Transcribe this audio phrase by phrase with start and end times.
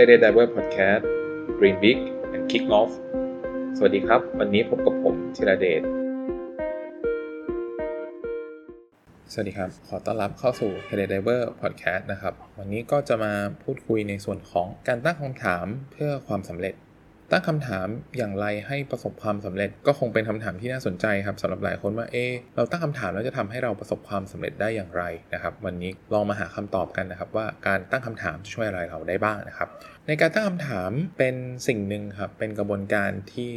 [0.00, 1.04] Career Diver Podcast
[1.58, 1.98] Dream Big
[2.34, 2.90] and Kick Off
[3.76, 5.82] สวัสดีครับ วันนี้พบกับผมธีระเดช
[9.32, 13.32] สวัสดีครับ ขอต้อนรับเข้าสู่ Career Diver Podcast นะครับ วันนี้ก็จะมา
[13.62, 16.74] พูดคุยในส่วนของการตั้งคำถามเพื่อความสำเร็จ
[17.32, 17.86] ตั้งคำถาม
[18.16, 25.02] อย่างไรให้ประสบความสำเร็จ ก็คงเป็นคำถามที่น่าสนใจครับสำหรับหลายคนว่าเออเราตั้งคำถามแล้วจะทำให้เราประสบความสำเร็จได้อย่างไร
[25.34, 29.68] นะครับ วันนี้ลองมาหาคำตอบกันนะครับ ว่าการตั้งคำถามจะช่วยอะไรเราได้บ้างนะครับ
[30.06, 31.36] ในการตั้งคำถามเป็น
[31.68, 33.52] สิ่งหนึ่งครับเป็นกระบวนการที่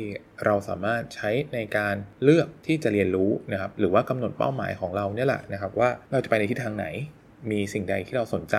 [0.46, 6.88] เราสามารถใช้ในการเลือกที่จะเรียนรู้นะครับ หรือว่ากำหนดเป้าหมายของเราเนี่ยแหละนะครับ ว่าเราจะไปในทิศทางไหน
[7.52, 8.56] มีสิ่งใดที่เราสนใจ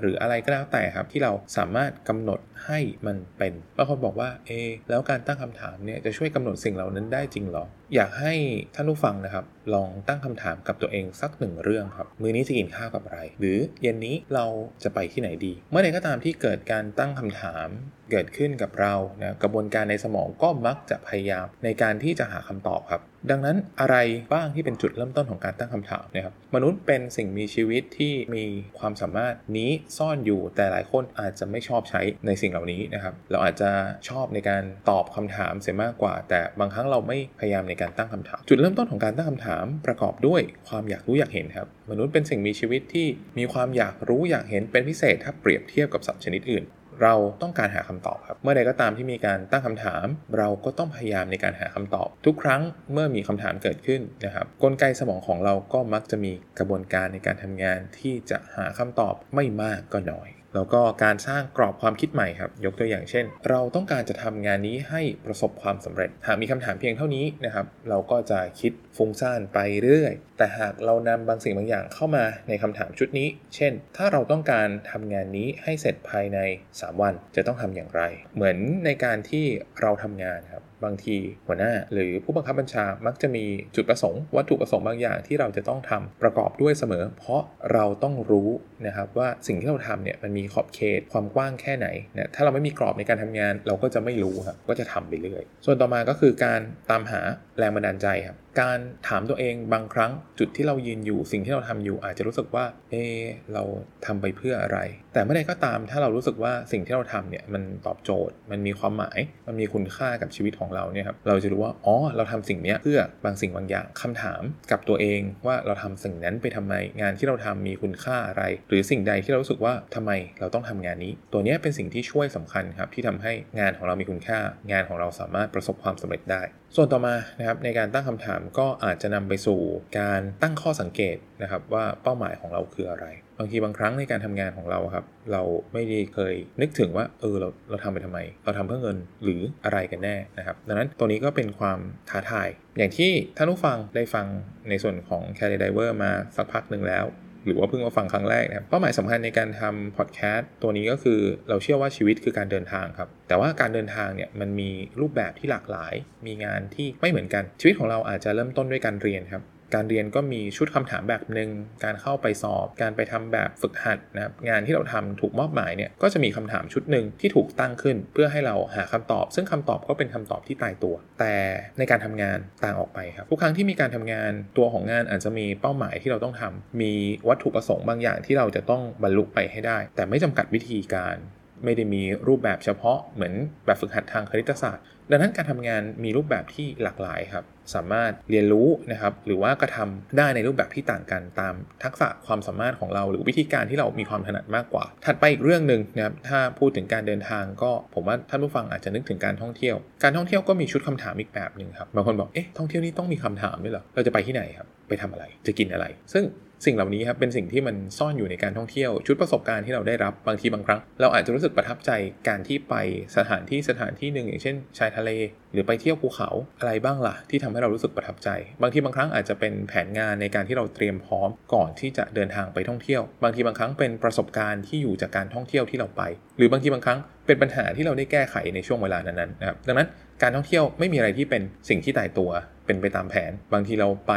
[0.00, 4.50] หรืออะไรก็แล้วแต่ครับที่เราสามารถกำหนดให้มันเป็นบางคนบอกว่าเอ
[4.90, 8.34] แล้วการตั้งคำถามเนี่ยจะช่วยกำหนดสิ่งเหล่านั้นได้จริงหรอ อยากให้
[8.74, 9.44] ท่านผู้ฟังนะครับ
[9.74, 14.46] ลองตั้งคำถามกับตัวเองสักหนึ่งเรื่องครับ มื้อนี้จะกินข้าวกับอะไร หรือเย็นนี้เรา
[14.82, 17.68] จะไปที่ไหนดี เมื่อใดก็ตามที่เกิดการตั้งคำถาม
[18.10, 23.96] เกิดขึ้นกับเรานะกระบวนการในสมองก็มักจะพยายามในการที่จะหาคำตอบครับ ดังนั้นอะไร
[24.32, 28.44] บ้างที่เป็นจุดเริ่มต้นของการตั้งคำถามนะครับ มนุษย์เป็นสิ่งมีชีวิตที่มี
[28.78, 33.70] ความสามารถนี้ซ่อนอยู่ แต่หลายคนอาจจะไม่ชอบใช้ในสิ่งเหล่านี้นะครับ เราอาจจะ
[34.08, 43.06] ชอบในการตอบคำถามเสียมากกว่า แต่บางครั้งเราไม่พยายามในการตั้งคำถาม จุดเริ่มต้นของการตั้งคำถามประกอบด้วยความอยากรู้อยากเห็นครับ มนุษย์เป็นสิ่งมีชีวิตที่
[43.38, 46.64] มีความอยากรู้อยากเห็นเป็นพิเศษถ้าเปรียบเทียบกับสัตว์ชนิดอื่น
[47.02, 50.06] เราต้องการหาคำตอบครับ เมื่อใดก็ตามที่มีการตั้งคำถาม
[50.38, 52.62] เราก็ต้องพยายามในการหาคำตอบ ทุกครั้ง
[52.92, 76.38] เมื่อมีคำถามเกิดขึ้นนะครับกลไกสมองของเราก็มักจะมีกระบวนการในการทำงานที่จะหาคำตอบไม่มากก็น้อย แล้วก็การสร้างกรอบความคิดใหม่ครับ ยกตัวอย่างเช่น เราต้องการจะทำงานนี้ให้ประสบความสำเร็จ หากมีคำถามเพียงเท่านี้นะครับ เราก็จะคิด ฟุ้งซ่านไปเรื่อยแต่หากเรานำบางสิ่งบางอย่างเข้ามาในคำถามชุดนี้ เช่น ถ้าเราต้องการทำงานนี้ให้เสร็จภายใน
[76.70, 78.02] 3 วันจะต้องทำอย่างไร
[78.34, 79.44] เหมือนในการที่
[79.80, 81.16] เราทำงานครับบางที
[81.46, 83.44] หัวหน้าหรือผู้บังคับบัญชามักจะมี
[83.76, 87.42] จุดประสงค์ วัตถุประสงค์บางอย่างที่เราจะต้องทำประกอบด้วยเสมอ เพราะ
[87.72, 88.48] เราต้องรู้
[88.86, 91.86] นะครับว่าสิ่งที่เราทำเนี่ยมันมีขอบเขตความกว้างแค่ไหน
[92.16, 96.60] นะถ้าเราไม่มีกรอบในการทำงานเราก็จะไม่รู้ครับก็จะทำไปเรื่อยส่วนต่อมาก็คือการ
[96.90, 97.20] ตามหา
[97.58, 98.78] แรงบันดาลใจครับ การ
[99.08, 103.20] ถามตัวเองบางครั้งจุดที่เรายืนอยู่สิ่งที่เราทำอยู่อาจจะรู้สึกว่า เออ
[103.52, 103.62] เรา
[104.06, 104.78] ทำไปเพื่ออะไร
[105.14, 120.10] แต่เมื่อใดก็ตามถ้าเรารู้สึกว่าสิ่งที่เราทำเนี่ยมันตอบโจทย์ มันมีความหมาย มันมีคุณค่ากับชีวิตของเราเนี่ยครับเราจะรู้ว่าอ๋อเราทำสิ่งนี้เพื่อบางสิ่งบางอย่างคำถามกับตัวเองว่าเราทำสิ่งนั้นไปทำไมงานที่เราทำมีคุณค่าอะไร หรือสิ่งใดที่เรารู้สึกว่าทำไม
[120.40, 124.38] เราต้องทำงานนี้ ตัวนี้เป็นสิ่งที่ช่วยสำคัญครับที่ทำให้งานของเรามีคุณค่า
[124.72, 126.42] งานของเราสามารถประสบความสำเร็จได้
[126.76, 129.60] ส่วนต่อมานะครับในการตั้งคำถามก็อาจจะนำไปสู่
[129.98, 133.06] การตั้งข้อสังเกตนะครับว่าเป้าหมายของเราคืออะไร
[133.38, 135.42] บางทีบางครั้งในการทำงานของเราครับเรา
[135.72, 141.78] ไม่ได้เคยนึกถึงว่าเออเราเราทำไปทำไม เราทำเพื่อเงินหรืออะไรกันแน่นะครับดังนั้นตัวนี้ก็เป็นความ
[142.10, 142.48] ท้าทาย
[142.78, 144.26] อย่างที่ท่านผู้ฟังได้ฟัง
[144.68, 147.04] ในส่วนของ c a r r y Diver มาสักพักหนึ่งแล้ว
[147.46, 155.94] หรือว่าเพิ่งมาฟังครั้งแรกนะครับเป้าหมายสำคัญในการทำพอดแคสต์ตัวนี้ก็คือเราเชื่อว่าชีวิตคือการเดินทางครับ แต่ว่าการเดินทางเนี่ยมันมีรูปแบบที่หลากหลาย
[156.26, 159.42] มีงานที่ไม่เหมือนกันชีวิตของเราอาจจะเริ่มต้นด้วยการเรียนครับ
[159.74, 161.50] การเรียนก็มีชุดคำถามแบบหนึ่ง
[161.84, 171.34] การเข้าไปสอบ การไปทำแบบฝึกหัดนะครับงานที่เราทำถูกมอบหมายเนี่ยก็จะมีคำถามชุดหนึ่งที่ถูกตั้งขึ้น เพื่อให้เราหาคำตอบ ซึ่งคำตอบก็เป็นคำตอบที่ตายตัว แต่
[171.78, 176.92] ในการทำงานต่างออกไปครับทุกครั้งที่มีการทำงานตัวของงานอาจจะมีเป้าหมายที่เราต้องทำมี
[177.28, 181.16] วัตถุประสงค์บางอย่างที่เราจะต้องบรรลุไปให้ได้ แต่ไม่จำกัดวิธีการ
[181.64, 183.34] ไม่ได้มีรูปแบบเฉพาะเหมือน
[183.66, 187.44] แบบฝึกหัดทางคณิตศาสตร์ ดังนั้นการทำงานมีรูปแบบที่หลากหลายครับ
[187.74, 191.54] สามารถเรียนรู้นะครับ หรือว่ากระทำได้ในรูปแบบที่ต่างกันตาม
[191.84, 206.24] ทักษะความสามารถของเรา หรือวิธีการที่เรามีความถนัดมากกว่า ถัดไปอีกเรื่องหนึ่งนะครับถ้าพูดถึงการเดินทางก็ผมว่าท่านผู้ฟังอาจจะนึกถึงการท่องเที่ยว การท่องเที่ยวก็มีชุดคำถามอีกแบบหนึ่งครับบางคนบอกเอ๊ะท่องเที่ยวนี่ต้องมีคำถามด้วยเหรอเราจะไปที่ไหนครับไปทำอะไรจะกินอะไร ซึ่ง
[206.64, 211.90] สิ่งเหล่านี้ครับเป็นสิ่งที่มันซ่อนอยู่ในการท่องเที่ยว ชุดประสบการณ์ที่เราได้รับบางทีบางครั้ง เราอาจจะรู้สึกประทับใจ
[212.28, 212.74] การที่ไป
[213.16, 215.10] สถานที่สถานที่หนึ่งอย่างเช่น ชายทะเล
[215.52, 216.30] หรือไปเที่ยวภูเขา
[216.60, 218.28] อะไรบ้างล่ะ ที่ทำให้เรารู้สึกประทับใจ
[218.62, 226.02] บางทีบางครั้งอาจจะเป็นแผนงานในการที่เราเตรียมพร้อมก่อนที่จะเดินทางไปท่องเที่ยว บางทีบางครั้งเป็นประสบการณ์ที่อยู่จากการท่องเที่ยวที่เราไป
[226.38, 229.88] หรือบางทีบางครั้งเป็นปัญหาที่เราได้แก้ไขในช่วงเวลานั้นๆนะครับดังนั้น
[230.22, 232.30] การท่องเที่ยวไม่มีอะไรที่เป็นสิ่งที่ตายตัว
[232.66, 234.12] เป็นไปตามแผน บางทีเราไป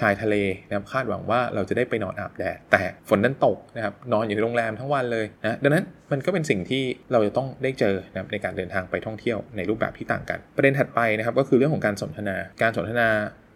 [0.00, 0.36] ชายทะเล
[0.68, 6.82] นะครับคาดหวังว่าเราจะได้ไปนอนอาบแดด แต่ฝนนั้นตกนะครับนอนอยู่ในโรงแรมทั้งวันเลยนะดังนั้นมันก็เป็นสิ่งที่
[7.12, 13.08] เราจะต้องได้เจอนะครับในการเดินทางไปท่องเที่ยวในรูปแบบที่ต่างกัน ประเด็นถัดไปนะครับก็คือเรื่องของการสนทนา การสนทนา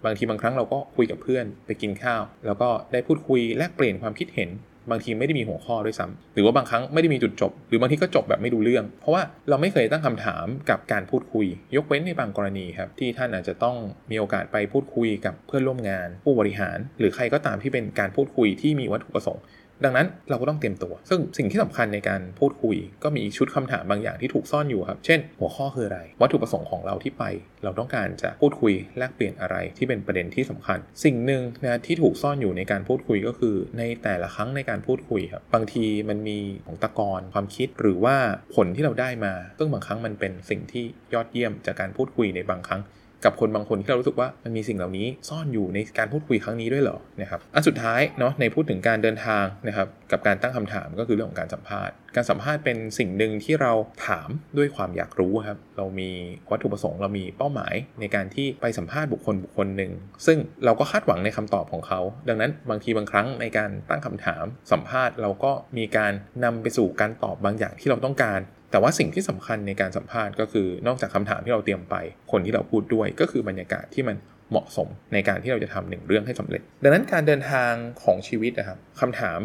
[0.04, 4.50] บางทีบางครั้งเราก็คุยกับเพื่อนไปกินข้าว แล้วก็ได้พูดคุยแลกเปลี่ยนความคิดเห็น
[4.90, 11.46] บางทีไม่ได้มีหัวข้อด้วยซ้ำหรือว่าบางครั้งไม่ได้มีจุดจบ หรือบางทีก็จบแบบไม่ดูเรื่อง เพราะว่าเราไม่เคยตั้งคำถามกับการพูดคุย
[11.76, 13.76] ยกเว้นในบางกรณีครับที่ท่านอาจจะต้อง
[14.10, 19.42] มีโอกาสไปพูดคุยกับเพื่อนร่วมงาน ผู้บริหาร หรือใครก็ตามที่เป็นการพูดคุยที่มีวัตถุประสงค์
[19.84, 27.24] ดังนั้นเราก็ต้องเตรียมตัว ซึ่งสิ่งที่สำคัญในการพูดคุย ก็มีชุดคำถามบางอย่างที่ถูกซ่อนอยู่ครับ เช่น หัวข้อคืออะไร วัตถุประสงค์ของเราที่ไป
[27.64, 38.16] เราต้องการจะพูดคุยแลกเปลี่ยนอะไรที่เป็นประเด็นที่สำคัญ สิ่งหนึ่งนะที่ถูกซ่อนอยู่ในการพูดคุยก็คือ ในแต่ละครั้งในการพูดคุยครับ บางทีมันมีของตะกอนความคิดหรือว่า
[38.54, 40.84] ผลที่เราได้มา ซึ่งบางครั้งมันเป็นสิ่งที่
[41.14, 42.82] ยอดเยี่ยมจากการพูดคุยในบางครั้ง
[43.24, 53.72] กับคนบางคนที่เรารู้สึกว่ามันมีสิ่งเหล่านี้ซ่อนอยู่ในการพูดคุยครั้งนี้ด้วยเหรอนะครับอันสุดท้ายเนาะในพูดถึงการเดินทางนะครับกับการตั้งคำถามก็คือเรื่องของการสัมภาษณ์ การสัมภาษณ์เป็นสิ่งหนึ่งที่เรา
[54.06, 56.10] ถามด้วยความอยากรู้ครับเรามี
[56.50, 59.92] วัตถุประสงค์เรามีเป้าหมายในการที่ไปสัมภาษณ์บุคคลบุคคลหนึ่ง
[60.26, 66.12] ซึ่งเราก็คาดหวังในคำตอบของเขา ดังนั้นบางทีบางครั้งในการตั้งคำถามสัมภาษณ์ เราก็มีการ
[66.44, 68.40] นำไปสู่การตอบบางอย่างที่เราต้องการ
[68.70, 71.94] แต่ว่าสิ่งที่สำคัญในการสัมภาษณ์ก็คือนอกจากคำถามที่เราเตรียมไป
[72.32, 74.16] คนที่เราพูดด้วยก็คือบรรยากาศที่มัน
[74.50, 77.72] เหมาะสมในการที่เราจะทำหนึ่งเรื่องให้สำเร็จ ดังนั้นการเดินทาง
[78.02, 79.40] ของชีวิตนะครับคำถาม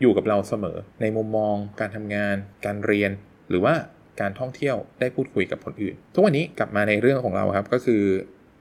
[0.00, 3.10] อยู่กับเราเสมอ ในมุมมอง การทำงาน การเรียน
[3.50, 3.74] หรือว่า
[4.20, 8.02] การท่องเที่ยวได้พูดคุยกับคนอื่น ทุกวันนี้กลับมาในเรื่องของเราครับก็คือ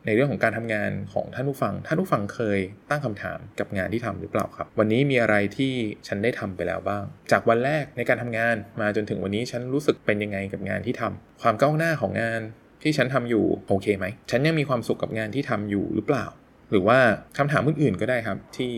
[0.06, 2.60] ในเรื่องของการทำงานของท่านผู้ฟัง ท่านผู้ฟังเคย
[2.90, 5.74] ตั้งคำถามกับงานที่ทำหรือเปล่าครับ วันนี้มีอะไรที่
[6.08, 12.42] ฉันได้ทำไปแล้วบ้าง จากวันแรกในการทำงานมาจนถึงวันนี้ฉันรู้สึกเป็นยังไงกับงานที่ทำความก้าวหน้าของงาน
[12.84, 16.26] ที่ฉันทำอยู่โอเคไหม ฉันยังมีความสุขกับงานที่ทำอยู่หรือเปล่า
[16.72, 17.00] หรือว่า
[17.38, 18.72] คำถามอื่นๆก็ได้ครับที่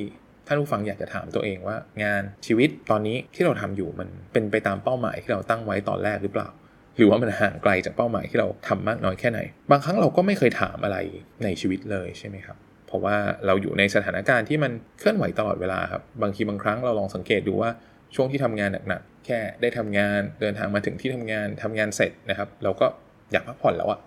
[0.47, 6.49] ท่านผู้ฟังอยากจะถามตัวเองว่า งานชีวิตตอนนี้ที่เราทำอยู่มันเป็นไปตามเป้าหมายที่เราตั้งไว้ตอนแรกหรือเปล่า
[6.97, 9.39] หรือว่ามันห่างไกลจากเป้าหมายที่เราทำมากน้อยแค่ไหน
[9.71, 10.97] บางครั้งเราก็ไม่เคยถามอะไร
[11.43, 12.57] ในชีวิตเลยใช่ไหมครับ
[12.87, 13.15] เพราะว่า
[13.45, 17.71] เราอยู่ในสถานการณ์ที่มันเคลื่อนไหวตลอดเวลาครับบางทีบางครั้งเราลองสังเกตดูว่า
[18.15, 22.85] ช่วงที่ทำงานหนักๆแค่ได้ทำงานเดินทางมาถึงที่ทำงานทำงานเสร็จนะครับ เราก็
[23.31, 23.99] อยากพักผ่อนแล้วอะ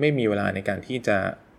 [0.00, 1.16] ไม่มีเวลาในการที่จะ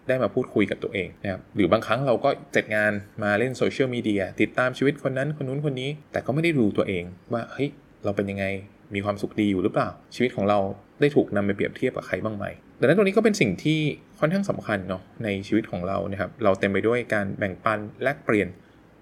[0.08, 2.92] ได้มาพูดคุยกับตัวเองนะครับหรือบางครั้งเราก็เสร็จงาน
[3.24, 7.04] มาเล่นโซเชียลมีเดียติดตามชีวิตคนนั้นคนนู้นคนนี้ แต่ก็ไม่ได้ดูตัวเอง
[7.34, 7.70] ว่าเฮ้ย
[8.04, 8.46] เราเป็นยังไง
[8.96, 10.60] มีความสุขดีอยู่หรือเปล่า ชีวิตของเรา
[11.02, 12.46] ได้ถูกนำไปเปรียบเทียบกับใครบ้างไหม
[12.80, 13.80] ดังนั้นตรงนี้ก็เป็นสิ่งที่
[14.20, 18.48] ค่อนข้างสำคัญเนาะในชีวิตของเรานะครับ เราเต็มไปด้วยการแบ่งปันแลกเปลี่ยน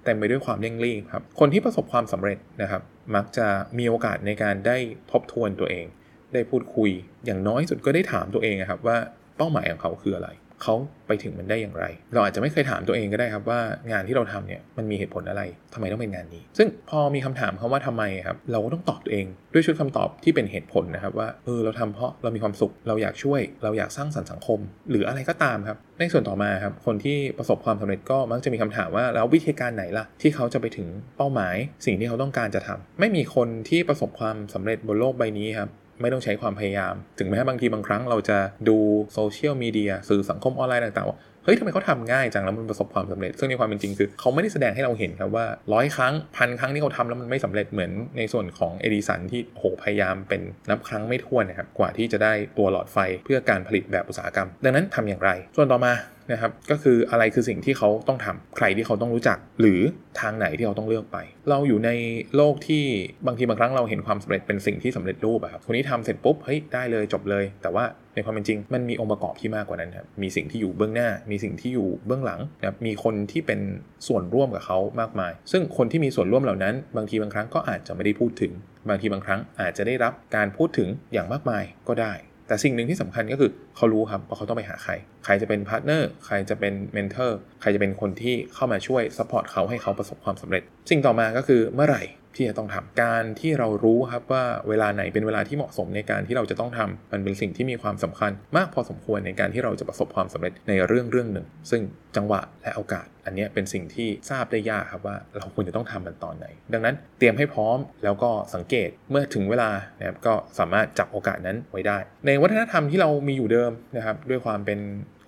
[0.06, 2.82] เต็มไปด้วยความเร่งรีบครับ คนที่ประสบความสำเร็จนะครับ
[3.16, 3.48] มักจะ
[3.78, 4.78] มีโอกาสในการได้
[5.12, 5.86] ทบทวนตัวเอง
[6.34, 6.90] ได้พูดคุย
[7.26, 8.98] อย่างน้อยสุดก็ได้ถามตัวเองครับว่า
[9.38, 10.30] เป้าหมายของเขาคืออะไร
[10.64, 10.76] เขา
[11.08, 13.60] ไปถึงมันได้อย่างไร เราอาจจะไม่เคยถามตัวเองก็ได้ครับว่า
[13.92, 15.42] งานที่เราทำเนี่ยมันมีเหตุผลอะไร
[15.74, 24.60] ทำไมต้องเป็นงานนี้ ซึ่งพอมีคำถามเขาว่าทำไมครับเราก็ต้องตอบตัวเองด้วยชุดคำตอบที่เป็นเหตุผลนะครับว่าเออเราทำเพราะเรามีความสุขเราอยากช่วย เราอยากสร้างสรรค์สังคม
[24.90, 30.88] หรืออะไรก็ตามครับ ในส่วนต่อมาครับคนที่ประสบความสำเร็จก็มักจะมีคำถามว่าแล้ววิธีการไหนล่ะที่เขาจะไปถึง
[31.18, 31.56] เป้าหมาย
[31.86, 35.70] สิ่งที่เขาต้องการจะทำไม่มีคนที่ประสบความสำเร็จบนโลกใบนี้ครับ
[36.02, 38.38] ไม่ต้องใช้ความพยายาม ถึงแม้บางทีบางครั้งเราจะ
[38.70, 38.78] ดู
[39.14, 55.94] โซเชียลมีเดียสื่อสังคมออนไลน์ต่างๆว่าเฮ้ยทำไมเขาทำง่ายจังแล้วมันประสบความสำเร็จ ซึ่งในความเป็นจริงคือเขาไม่ได้แสดงให้เราเห็นครับว่าร้อยครั้งพันครั้งที่เขาทำแล้วมันไม่สำเร็จเหมือนในส่วนของเอดิสันที่โหพยายามเป็นนับครั้งไม่ถ้วนนะครับกว่าที่จะได้ตัวหลอดไฟเพื่อการผลิตแบบอุตสาหกรรม ดังนั้นทำอย่างไร ส่วนต่อมา
[56.32, 59.80] นะครับก็คืออะไรคือสิ่งที่เขาต้องทำใครที่เขาต้องรู้จัก หรือ
[60.20, 61.18] ทางไหนที่เขาต้องเลือกไป
[61.50, 61.90] เราอยู่ใน
[62.36, 62.84] โลกที่
[63.28, 67.86] บางทีบางครั้งเราเห็นความสำเร็จเป็นสิ่งที่สำเร็จรูปอะครับคนนี้ทำเสร็จปุ๊บเฮ้ยได้เลยจบเลย แต่ว่า
[68.16, 73.60] ในความเป็นจริงมันมีองค์ประกอบที่มากกว่านั้นครับมีสิ่งที่อยู่เบื้องหน้า มีสิ่งที่อยู่เบื้องหลังนะครับมีคนที่เป็น
[74.08, 78.52] ส่วนร่วมกับเขามากมาย ซึ่งคนที่มีส่วนร่วมเหล่านั้น บางทีบางครั้งก็อาจจะไม่ได้พูดถึง
[78.90, 82.14] บางทีบางครั้งอาจจะได้รับการพูดถึงอย่างมากมายก็ได้
[82.48, 84.92] แต่สิ่งหนึ่งที่สำคัญก็คือเขารู้ครับว่าเขาต้องไปหาใคร
[85.26, 92.04] ใครจะเป็น partner ใครจะเป็น mentor ใครจะเป็นคนที่เข้ามาช่วย support เขาให้เขาประสบความสำเร็จ สิ่งต่อมาก็คือเมื่อไหร่
[92.36, 101.82] ที่จะต้องทำการที่เรารู้ครับว่าเวลาไหนเป็นเวลาที่เหมาะสมในการที่เราจะต้องทำมันเป็นสิ่งที่มีความสำคัญ มากพอสมควรในการที่เราจะประสบความสำเร็จในเรื่องเรื่องหนึ่ง ซึ่ง
[102.16, 114.80] จังหวะและโอกาส อันนี้เป็นสิ่งที่ทราบได้ยากครับว่าเราควรจะต้องทำมันตอนไหน ดังนั้นเตรียมให้พร้อมแล้วก็สังเกตเมื่อถึงเวลานะครับก็สามารถจับโอกาสนั้นไว้ได้ ในวัฒนธรรมที่เรามีอยู่เดิมนะครับด้วยความเป็น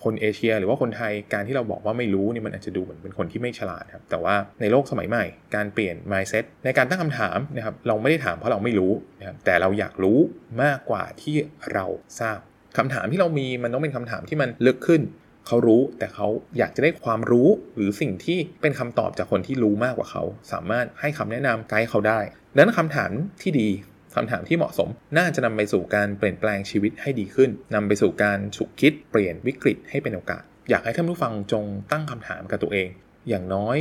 [0.04, 5.26] คนเอเชีย หรือว่าคนไทยการที่เราบอกว่าไม่รู้นี่มันอาจจะดูเหมือนเป็นคนที่ไม่ฉลาดครับแต่ว่าในโลกสมัยใหม่
[5.56, 10.20] การเปลี่ยน mindset ในการตั้งคำถามนะครับเราไม่ได้ถามเพราะเราไม่รู้นะครับแต่เราอยากรู้
[10.64, 11.36] มากกว่าที่
[11.74, 11.86] เรา
[12.20, 12.40] ทราบ
[12.78, 15.02] คำถามที่เรามีมันต้องเป็นคำถามที่มันลึกขึ้น
[15.48, 16.28] เขารู้แต่เขา
[16.58, 22.20] อยากจะได้ความรู้หรือสิ่งที่เป็นคำตอบจากคนที่รู้มากกว่าเขา สามารถให้คำแนะนำไกด์เขาได้
[22.54, 23.12] ดังนั้นคำถาม
[23.42, 23.70] ที่ดี
[24.16, 32.88] คำถามที่เหมาะสม น่าจะนำไปสู่การเปลี่ยนแปลงชีวิตให้ดีขึ้นนำไปสู่การฉุกคิดเปลี่ยนวิกฤตให้เป็นโอกาส อยากให้ท่านผู้ฟังจงตั้งคำถามกับตัวเอง
[33.30, 33.78] อย่างน้อย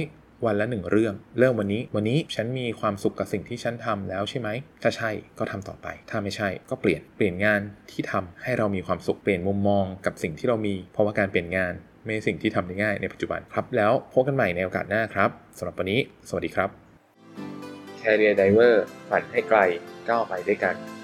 [0.46, 4.48] วันละหนึ่งเรื่อง เริ่มวันนี้ วันนี้ฉันมีความสุขกับสิ่งที่ฉันทำแล้วใช่ไหม
[4.82, 11.72] ถ้าใช่ก็ทำต่อไป ถ้าไม่ใช่ก็เปลี่ยน เปลี่ยนงานที่ทำให้เรามีความสุข เปลี่ยนมุมมองกับสิ่งที่เรามี เพราะว่าการเปลี่ยนงาน
[12.04, 16.68] ไม่ใช่สิ่งที่ทำได้ง่ายในปัจจุบันครับ แล้วพบกันใหม่ในโอกาสหน้าครับสำหรับวันนี้ สวัสดีครับ
[18.02, 18.74] Career Diver
[19.10, 19.60] ฝันให้ไกล
[20.08, 20.95] ก้าวไปด้วยกัน